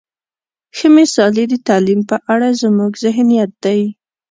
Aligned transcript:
ښه 0.77 0.87
مثال 0.97 1.33
یې 1.39 1.45
د 1.51 1.55
تعلیم 1.67 2.01
په 2.09 2.15
اړه 2.33 2.49
زموږ 2.61 2.91
ذهنیت 3.05 3.51
دی. 3.63 3.81